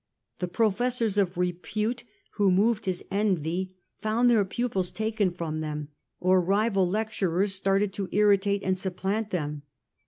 [0.39, 5.89] The professors of repute who moved his envy found their pupils taken from them,
[6.19, 9.61] or as in the rival lecturers started to irritate and supplant them.